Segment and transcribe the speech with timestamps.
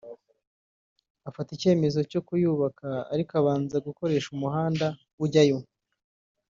[1.29, 4.85] afata icyemezo cyo kuyubaka ariko abanza gukoresha n’umuhanda
[5.23, 5.57] ujyayo